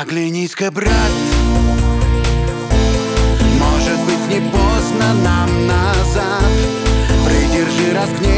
[0.00, 0.92] Оглянись-ка, брат.
[3.58, 6.52] Может быть не поздно нам назад.
[7.24, 8.35] Придержи разгневанных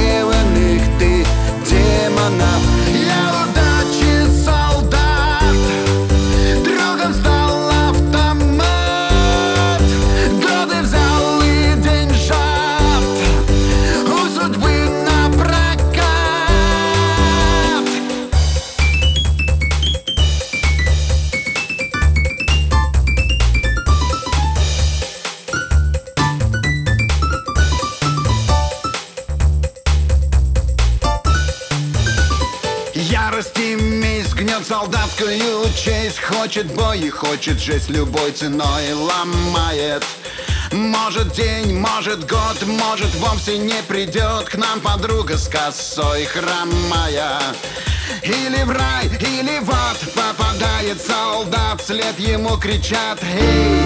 [33.39, 35.39] Ярость и месть гнет солдатскую
[35.77, 36.19] честь.
[36.19, 40.03] Хочет бой и хочет жесть любой ценой ломает.
[40.73, 44.49] Может день, может год, может вовсе не придет.
[44.49, 47.39] К нам подруга с косой хромая.
[48.25, 51.81] Или в рай, или в ад попадает солдат.
[51.81, 53.81] Вслед ему кричат Эй,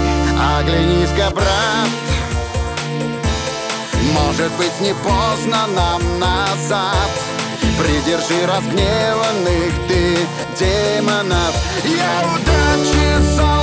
[0.61, 1.91] оглянись-ка, брат
[4.13, 7.11] может быть не поздно нам назад
[7.79, 10.19] Придержи разгневанных ты
[10.59, 11.55] демонов.
[11.85, 13.62] Я удачи солдат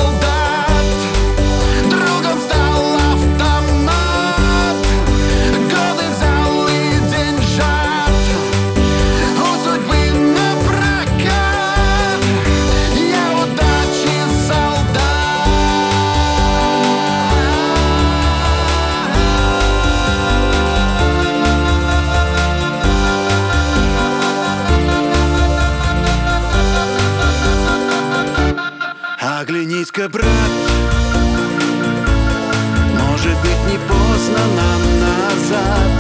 [33.22, 35.92] Может быть не поздно нам назад.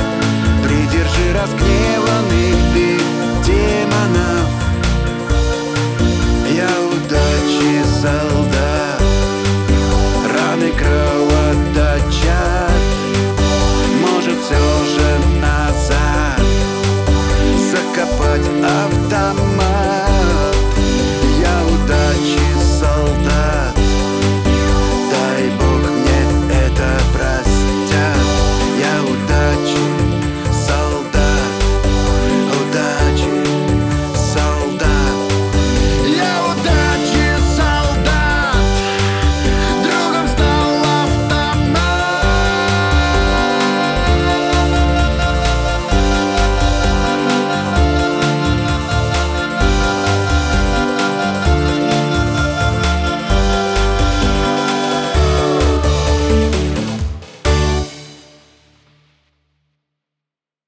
[0.64, 2.59] Придержи демонов